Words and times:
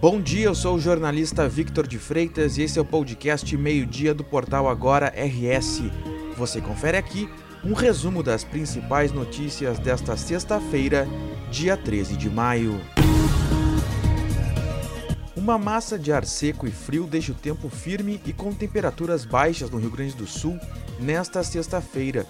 Bom 0.00 0.20
dia, 0.20 0.44
eu 0.44 0.54
sou 0.54 0.76
o 0.76 0.80
jornalista 0.80 1.48
Victor 1.48 1.84
de 1.84 1.98
Freitas 1.98 2.56
e 2.56 2.62
esse 2.62 2.78
é 2.78 2.82
o 2.82 2.84
podcast 2.84 3.56
Meio-Dia 3.56 4.14
do 4.14 4.22
portal 4.22 4.68
Agora 4.68 5.12
RS. 5.16 5.82
Você 6.36 6.60
confere 6.60 6.96
aqui 6.96 7.28
um 7.64 7.72
resumo 7.72 8.22
das 8.22 8.44
principais 8.44 9.10
notícias 9.10 9.80
desta 9.80 10.16
sexta-feira, 10.16 11.08
dia 11.50 11.76
13 11.76 12.16
de 12.16 12.30
maio. 12.30 12.80
Uma 15.34 15.58
massa 15.58 15.98
de 15.98 16.12
ar 16.12 16.24
seco 16.24 16.68
e 16.68 16.70
frio 16.70 17.04
deixa 17.04 17.32
o 17.32 17.34
tempo 17.34 17.68
firme 17.68 18.20
e 18.24 18.32
com 18.32 18.52
temperaturas 18.52 19.24
baixas 19.24 19.68
no 19.68 19.78
Rio 19.78 19.90
Grande 19.90 20.14
do 20.14 20.28
Sul 20.28 20.60
nesta 21.00 21.42
sexta-feira. 21.42 22.24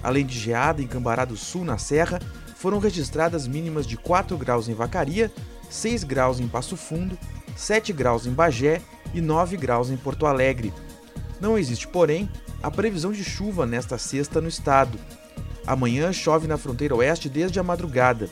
Além 0.00 0.24
de 0.24 0.38
geada 0.38 0.80
em 0.80 0.86
Cambará 0.86 1.24
do 1.24 1.36
Sul, 1.36 1.64
na 1.64 1.76
Serra, 1.76 2.20
foram 2.54 2.78
registradas 2.78 3.48
mínimas 3.48 3.84
de 3.84 3.96
4 3.96 4.38
graus 4.38 4.68
em 4.68 4.74
Vacaria, 4.74 5.32
6 5.70 6.04
graus 6.04 6.40
em 6.40 6.48
Passo 6.48 6.76
Fundo, 6.76 7.16
7 7.56 7.92
graus 7.92 8.26
em 8.26 8.32
Bagé 8.32 8.82
e 9.14 9.20
9 9.20 9.56
graus 9.56 9.88
em 9.88 9.96
Porto 9.96 10.26
Alegre. 10.26 10.72
Não 11.40 11.56
existe, 11.56 11.88
porém, 11.88 12.28
a 12.62 12.70
previsão 12.70 13.12
de 13.12 13.24
chuva 13.24 13.64
nesta 13.64 13.96
sexta 13.96 14.40
no 14.40 14.48
estado. 14.48 14.98
Amanhã 15.66 16.12
chove 16.12 16.46
na 16.46 16.58
fronteira 16.58 16.94
oeste 16.96 17.28
desde 17.28 17.58
a 17.58 17.62
madrugada. 17.62 18.28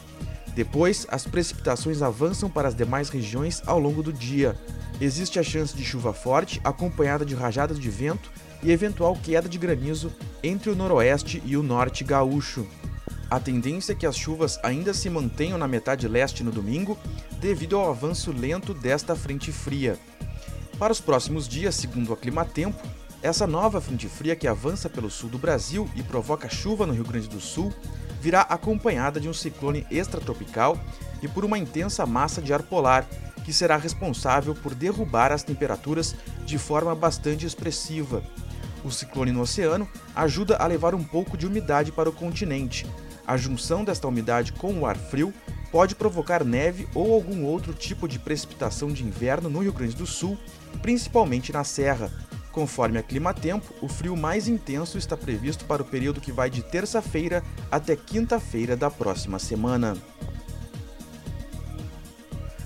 Depois, 0.54 1.06
as 1.08 1.24
precipitações 1.24 2.02
avançam 2.02 2.50
para 2.50 2.68
as 2.68 2.74
demais 2.74 3.08
regiões 3.08 3.62
ao 3.64 3.78
longo 3.78 4.02
do 4.02 4.12
dia. 4.12 4.56
Existe 5.00 5.38
a 5.38 5.42
chance 5.42 5.76
de 5.76 5.84
chuva 5.84 6.12
forte, 6.12 6.60
acompanhada 6.64 7.24
de 7.24 7.34
rajadas 7.34 7.78
de 7.78 7.88
vento 7.88 8.30
e 8.62 8.72
eventual 8.72 9.16
queda 9.22 9.48
de 9.48 9.56
granizo 9.56 10.12
entre 10.42 10.70
o 10.70 10.74
noroeste 10.74 11.40
e 11.46 11.56
o 11.56 11.62
norte 11.62 12.02
gaúcho. 12.02 12.66
A 13.30 13.38
tendência 13.38 13.92
é 13.92 13.94
que 13.94 14.06
as 14.06 14.16
chuvas 14.16 14.58
ainda 14.62 14.94
se 14.94 15.10
mantenham 15.10 15.58
na 15.58 15.68
metade 15.68 16.08
leste 16.08 16.42
no 16.42 16.50
domingo, 16.50 16.98
devido 17.38 17.76
ao 17.76 17.90
avanço 17.90 18.32
lento 18.32 18.72
desta 18.72 19.14
frente 19.14 19.52
fria. 19.52 19.98
Para 20.78 20.92
os 20.92 21.00
próximos 21.00 21.46
dias, 21.46 21.74
segundo 21.74 22.12
a 22.12 22.16
Climatempo, 22.16 22.86
essa 23.22 23.46
nova 23.46 23.80
frente 23.80 24.08
fria 24.08 24.36
que 24.36 24.46
avança 24.46 24.88
pelo 24.88 25.10
sul 25.10 25.28
do 25.28 25.38
Brasil 25.38 25.90
e 25.94 26.02
provoca 26.02 26.48
chuva 26.48 26.86
no 26.86 26.94
Rio 26.94 27.04
Grande 27.04 27.28
do 27.28 27.40
Sul 27.40 27.72
virá 28.20 28.42
acompanhada 28.42 29.20
de 29.20 29.28
um 29.28 29.34
ciclone 29.34 29.86
extratropical 29.90 30.78
e 31.22 31.28
por 31.28 31.44
uma 31.44 31.58
intensa 31.58 32.06
massa 32.06 32.40
de 32.40 32.52
ar 32.52 32.62
polar, 32.62 33.06
que 33.44 33.52
será 33.52 33.76
responsável 33.76 34.54
por 34.54 34.74
derrubar 34.74 35.32
as 35.32 35.42
temperaturas 35.42 36.14
de 36.44 36.58
forma 36.58 36.94
bastante 36.94 37.46
expressiva. 37.46 38.22
O 38.84 38.90
ciclone 38.90 39.32
no 39.32 39.40
oceano 39.40 39.88
ajuda 40.14 40.56
a 40.56 40.66
levar 40.66 40.94
um 40.94 41.02
pouco 41.02 41.36
de 41.36 41.46
umidade 41.46 41.92
para 41.92 42.08
o 42.08 42.12
continente, 42.12 42.86
a 43.28 43.36
junção 43.36 43.84
desta 43.84 44.08
umidade 44.08 44.54
com 44.54 44.72
o 44.80 44.86
ar 44.86 44.96
frio 44.96 45.34
pode 45.70 45.94
provocar 45.94 46.42
neve 46.42 46.88
ou 46.94 47.12
algum 47.12 47.44
outro 47.44 47.74
tipo 47.74 48.08
de 48.08 48.18
precipitação 48.18 48.88
de 48.88 49.04
inverno 49.04 49.50
no 49.50 49.58
Rio 49.58 49.72
Grande 49.74 49.94
do 49.94 50.06
Sul, 50.06 50.38
principalmente 50.80 51.52
na 51.52 51.62
Serra. 51.62 52.10
Conforme 52.50 52.98
a 52.98 53.02
Climatempo, 53.02 53.74
o 53.82 53.86
frio 53.86 54.16
mais 54.16 54.48
intenso 54.48 54.96
está 54.96 55.14
previsto 55.14 55.66
para 55.66 55.82
o 55.82 55.84
período 55.84 56.22
que 56.22 56.32
vai 56.32 56.48
de 56.48 56.62
terça-feira 56.62 57.44
até 57.70 57.94
quinta-feira 57.94 58.74
da 58.74 58.90
próxima 58.90 59.38
semana. 59.38 59.94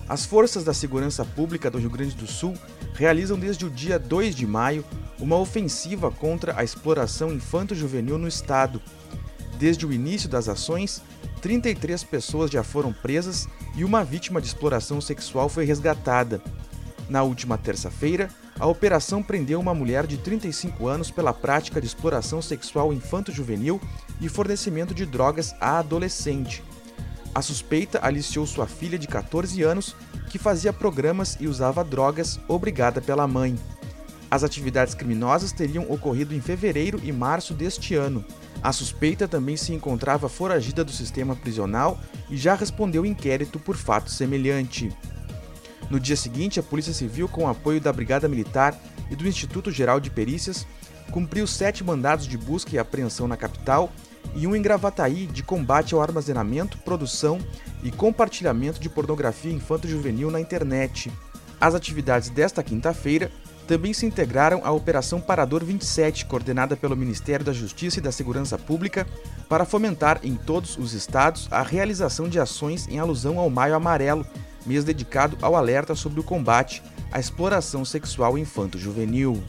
As 0.08 0.24
forças 0.24 0.62
da 0.62 0.72
segurança 0.72 1.24
pública 1.24 1.68
do 1.72 1.78
Rio 1.78 1.90
Grande 1.90 2.14
do 2.14 2.28
Sul 2.28 2.54
realizam 2.94 3.36
desde 3.36 3.66
o 3.66 3.70
dia 3.70 3.98
2 3.98 4.36
de 4.36 4.46
maio 4.46 4.84
uma 5.18 5.36
ofensiva 5.36 6.08
contra 6.08 6.56
a 6.56 6.62
exploração 6.62 7.32
infanto-juvenil 7.32 8.16
no 8.16 8.28
estado, 8.28 8.80
Desde 9.62 9.86
o 9.86 9.92
início 9.92 10.28
das 10.28 10.48
ações, 10.48 11.00
33 11.40 12.02
pessoas 12.02 12.50
já 12.50 12.64
foram 12.64 12.92
presas 12.92 13.46
e 13.76 13.84
uma 13.84 14.02
vítima 14.02 14.40
de 14.40 14.48
exploração 14.48 15.00
sexual 15.00 15.48
foi 15.48 15.64
resgatada. 15.64 16.42
Na 17.08 17.22
última 17.22 17.56
terça-feira, 17.56 18.28
a 18.58 18.66
operação 18.66 19.22
prendeu 19.22 19.60
uma 19.60 19.72
mulher 19.72 20.04
de 20.04 20.16
35 20.16 20.88
anos 20.88 21.12
pela 21.12 21.32
prática 21.32 21.80
de 21.80 21.86
exploração 21.86 22.42
sexual 22.42 22.92
infanto-juvenil 22.92 23.80
e 24.20 24.28
fornecimento 24.28 24.92
de 24.92 25.06
drogas 25.06 25.54
a 25.60 25.78
adolescente. 25.78 26.60
A 27.32 27.40
suspeita 27.40 28.00
aliciou 28.02 28.44
sua 28.48 28.66
filha 28.66 28.98
de 28.98 29.06
14 29.06 29.62
anos, 29.62 29.94
que 30.28 30.40
fazia 30.40 30.72
programas 30.72 31.36
e 31.38 31.46
usava 31.46 31.84
drogas, 31.84 32.40
obrigada 32.48 33.00
pela 33.00 33.28
mãe. 33.28 33.56
As 34.32 34.42
atividades 34.42 34.94
criminosas 34.94 35.52
teriam 35.52 35.84
ocorrido 35.90 36.34
em 36.34 36.40
fevereiro 36.40 36.98
e 37.04 37.12
março 37.12 37.52
deste 37.52 37.94
ano. 37.94 38.24
A 38.62 38.72
suspeita 38.72 39.28
também 39.28 39.58
se 39.58 39.74
encontrava 39.74 40.26
foragida 40.26 40.82
do 40.82 40.90
sistema 40.90 41.36
prisional 41.36 42.00
e 42.30 42.36
já 42.38 42.54
respondeu 42.54 43.04
inquérito 43.04 43.58
por 43.58 43.76
fato 43.76 44.10
semelhante. 44.10 44.90
No 45.90 46.00
dia 46.00 46.16
seguinte, 46.16 46.58
a 46.58 46.62
Polícia 46.62 46.94
Civil, 46.94 47.28
com 47.28 47.46
apoio 47.46 47.78
da 47.78 47.92
Brigada 47.92 48.26
Militar 48.26 48.74
e 49.10 49.14
do 49.14 49.28
Instituto 49.28 49.70
Geral 49.70 50.00
de 50.00 50.08
Perícias, 50.08 50.66
cumpriu 51.10 51.46
sete 51.46 51.84
mandados 51.84 52.26
de 52.26 52.38
busca 52.38 52.74
e 52.74 52.78
apreensão 52.78 53.28
na 53.28 53.36
capital 53.36 53.92
e 54.34 54.46
um 54.46 54.56
em 54.56 54.62
Gravataí 54.62 55.26
de 55.26 55.42
combate 55.42 55.94
ao 55.94 56.00
armazenamento, 56.00 56.78
produção 56.78 57.38
e 57.82 57.90
compartilhamento 57.90 58.80
de 58.80 58.88
pornografia 58.88 59.52
infanto-juvenil 59.52 60.30
na 60.30 60.40
internet. 60.40 61.12
As 61.60 61.74
atividades 61.74 62.30
desta 62.30 62.62
quinta-feira 62.62 63.30
também 63.72 63.94
se 63.94 64.04
integraram 64.04 64.60
à 64.64 64.70
Operação 64.70 65.18
Parador 65.18 65.64
27, 65.64 66.26
coordenada 66.26 66.76
pelo 66.76 66.94
Ministério 66.94 67.42
da 67.42 67.54
Justiça 67.54 68.00
e 68.00 68.02
da 68.02 68.12
Segurança 68.12 68.58
Pública, 68.58 69.06
para 69.48 69.64
fomentar 69.64 70.20
em 70.22 70.34
todos 70.34 70.76
os 70.76 70.92
estados 70.92 71.48
a 71.50 71.62
realização 71.62 72.28
de 72.28 72.38
ações 72.38 72.86
em 72.86 72.98
alusão 72.98 73.38
ao 73.38 73.48
Maio 73.48 73.74
Amarelo, 73.74 74.26
mês 74.66 74.84
dedicado 74.84 75.38
ao 75.40 75.56
alerta 75.56 75.94
sobre 75.94 76.20
o 76.20 76.22
combate 76.22 76.82
à 77.10 77.18
exploração 77.18 77.82
sexual 77.82 78.36
infanto-juvenil. 78.36 79.42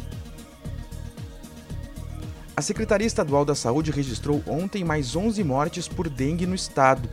A 2.55 2.61
Secretaria 2.61 3.07
Estadual 3.07 3.43
da 3.43 3.55
Saúde 3.55 3.91
registrou 3.91 4.41
ontem 4.47 4.85
mais 4.85 5.17
11 5.17 5.43
mortes 5.43 5.85
por 5.89 6.07
dengue 6.07 6.45
no 6.45 6.55
estado. 6.55 7.09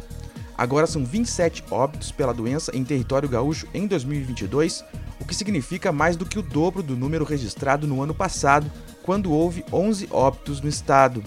Agora 0.56 0.86
são 0.86 1.04
27 1.04 1.64
óbitos 1.72 2.12
pela 2.12 2.32
doença 2.32 2.70
em 2.72 2.84
território 2.84 3.28
gaúcho 3.28 3.66
em 3.74 3.88
2022, 3.88 4.84
o 5.20 5.24
que 5.24 5.34
significa 5.34 5.92
mais 5.92 6.16
do 6.16 6.26
que 6.26 6.38
o 6.38 6.42
dobro 6.42 6.82
do 6.82 6.96
número 6.96 7.24
registrado 7.24 7.86
no 7.86 8.02
ano 8.02 8.14
passado, 8.14 8.70
quando 9.02 9.30
houve 9.30 9.64
11 9.72 10.08
óbitos 10.10 10.60
no 10.60 10.68
estado. 10.68 11.22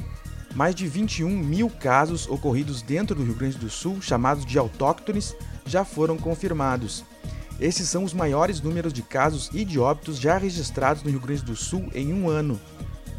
Mais 0.56 0.76
de 0.76 0.88
21 0.88 1.30
mil 1.30 1.70
casos 1.70 2.28
ocorridos 2.28 2.82
dentro 2.82 3.16
do 3.16 3.24
Rio 3.24 3.36
Grande 3.36 3.58
do 3.58 3.70
Sul, 3.70 4.02
chamados 4.02 4.46
de 4.46 4.58
autóctones, 4.58 5.36
já 5.66 5.86
foram 5.86 6.18
confirmados. 6.18 7.04
Esses 7.60 7.88
são 7.88 8.04
os 8.04 8.14
maiores 8.14 8.62
números 8.62 8.92
de 8.92 9.02
casos 9.02 9.50
e 9.54 9.64
de 9.64 9.80
óbitos 9.80 10.20
já 10.20 10.38
registrados 10.38 11.04
no 11.04 11.10
Rio 11.10 11.20
Grande 11.20 11.44
do 11.44 11.56
Sul 11.56 11.90
em 11.94 12.14
um 12.14 12.30
ano. 12.30 12.60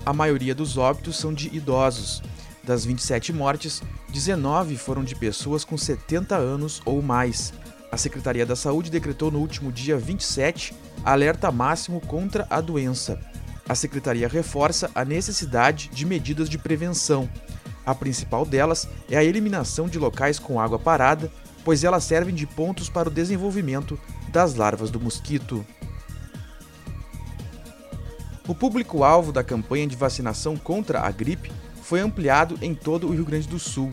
A 0.05 0.13
maioria 0.13 0.55
dos 0.55 0.77
óbitos 0.77 1.17
são 1.17 1.33
de 1.33 1.55
idosos. 1.55 2.23
Das 2.63 2.85
27 2.85 3.33
mortes, 3.33 3.83
19 4.11 4.77
foram 4.77 5.05
de 5.05 5.15
pessoas 5.15 5.65
com 5.65 5.77
70 5.77 6.37
anos 6.37 6.83
ou 6.85 7.01
mais. 7.03 7.53
A 7.95 7.97
Secretaria 7.97 8.45
da 8.45 8.57
Saúde 8.57 8.91
decretou 8.91 9.31
no 9.31 9.39
último 9.39 9.71
dia 9.71 9.97
27 9.97 10.75
alerta 11.05 11.53
máximo 11.53 12.01
contra 12.01 12.45
a 12.51 12.61
doença. 12.61 13.21
A 13.69 13.75
Secretaria 13.77 14.27
reforça 14.27 14.91
a 14.97 15.05
necessidade 15.05 15.89
de 15.91 16.05
medidas 16.05 16.49
de 16.49 16.59
prevenção. 16.59 17.31
A 17.87 17.95
principal 17.95 18.45
delas 18.45 18.89
é 19.09 19.17
a 19.17 19.23
eliminação 19.23 19.89
de 19.89 19.97
locais 19.97 20.41
com 20.41 20.61
água 20.61 20.77
parada, 20.77 21.31
pois 21.65 21.85
elas 21.85 22.03
servem 22.03 22.35
de 22.35 22.49
pontos 22.49 22.89
para 22.89 23.09
o 23.09 23.13
desenvolvimento 23.13 23.97
das 24.27 24.57
larvas 24.57 24.91
do 24.91 24.99
mosquito. 24.99 25.65
O 28.49 28.57
público-alvo 28.57 29.31
da 29.31 29.45
campanha 29.45 29.87
de 29.87 29.95
vacinação 29.95 30.57
contra 30.57 30.99
a 30.99 31.13
gripe 31.13 31.53
foi 31.81 32.01
ampliado 32.01 32.59
em 32.61 32.75
todo 32.75 33.07
o 33.07 33.13
Rio 33.13 33.25
Grande 33.25 33.47
do 33.47 33.61
Sul. 33.61 33.93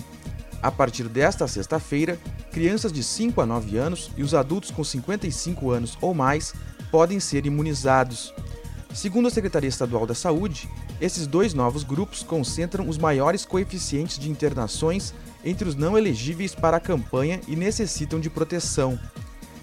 A 0.60 0.72
partir 0.72 1.08
desta 1.08 1.48
sexta-feira, 1.48 2.20
crianças 2.52 2.92
de 2.92 3.02
5 3.02 3.42
a 3.42 3.46
9 3.46 3.78
anos 3.78 4.12
e 4.18 4.24
os 4.24 4.34
adultos 4.34 4.70
com 4.70 4.84
55 4.84 5.72
anos 5.72 5.98
ou 6.02 6.14
mais 6.14 6.54
podem 6.92 7.20
ser 7.20 7.46
imunizados. 7.46 8.34
Segundo 8.94 9.30
a 9.30 9.32
Secretaria 9.32 9.70
Estadual 9.70 10.06
da 10.06 10.14
Saúde, 10.14 10.70
esses 11.00 11.26
dois 11.26 11.54
novos 11.54 11.84
grupos 11.84 12.22
concentram 12.22 12.88
os 12.90 12.98
maiores 12.98 13.46
coeficientes 13.46 14.20
de 14.20 14.30
internações 14.30 15.14
entre 15.44 15.68
os 15.68 15.76
não 15.76 15.98
elegíveis 15.98 16.54
para 16.54 16.78
a 16.78 16.82
campanha 16.82 17.40
e 17.48 17.56
necessitam 17.56 18.20
de 18.20 18.30
proteção. 18.30 19.00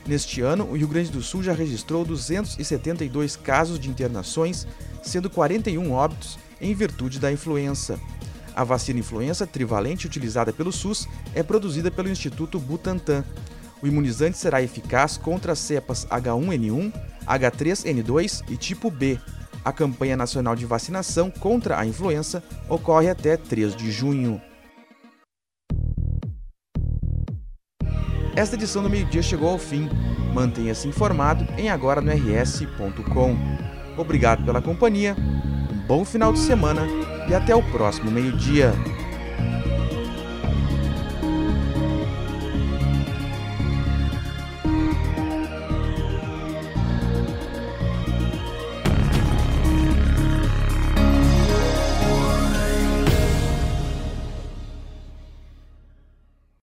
Neste 0.07 0.41
ano, 0.41 0.65
o 0.65 0.77
Rio 0.77 0.89
Grande 0.89 1.11
do 1.11 1.23
Sul 1.23 1.43
já 1.43 1.53
registrou 1.53 2.05
272 2.05 3.37
casos 3.37 3.79
de 3.79 3.91
internações, 3.91 4.67
sendo 5.03 5.29
41 5.29 5.93
óbitos 5.93 6.39
em 6.61 6.75
virtude 6.75 7.21
da 7.21 7.31
influenza. 7.31 8.01
A 8.59 8.65
vacina 8.65 8.99
influenza 8.99 9.47
trivalente 9.47 10.09
utilizada 10.09 10.53
pelo 10.53 10.73
SUS 10.73 11.09
é 11.33 11.45
produzida 11.45 11.93
pelo 11.93 12.09
Instituto 12.09 12.59
Butantan. 12.59 13.25
O 13.81 13.87
imunizante 13.87 14.37
será 14.37 14.61
eficaz 14.61 15.17
contra 15.17 15.53
as 15.53 15.61
cepas 15.61 16.05
H1N1, 16.07 16.93
H3N2 17.25 18.43
e 18.49 18.57
tipo 18.57 18.91
B. 18.91 19.17
A 19.65 19.73
campanha 19.73 20.17
nacional 20.17 20.57
de 20.57 20.67
vacinação 20.67 21.31
contra 21.31 21.79
a 21.79 21.87
influenza 21.87 22.43
ocorre 22.69 23.09
até 23.09 23.37
3 23.37 23.77
de 23.77 23.93
junho. 23.93 24.43
esta 28.35 28.55
edição 28.55 28.83
do 28.85 28.91
meio-dia 28.91 29.23
chegou 29.23 29.51
ao 29.51 29.59
fim. 29.59 29.89
Mantenha-se 30.35 30.87
informado 30.89 31.47
em 31.57 31.71
agora 31.71 32.01
no 32.01 32.11
rs.com. 32.11 33.37
Obrigado 33.97 34.45
pela 34.45 34.63
companhia, 34.63 35.17
um 35.73 35.87
bom 35.87 36.05
final 36.05 36.33
de 36.33 36.39
semana 36.39 37.08
e 37.29 37.35
até 37.35 37.55
o 37.55 37.63
próximo 37.63 38.11
meio-dia. 38.11 38.73